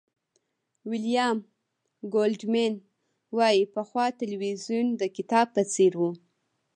[0.91, 1.37] ویلیام
[2.13, 2.73] گولډمېن
[3.37, 6.01] وایي پخوا تلویزیون د کتاب په څېر و.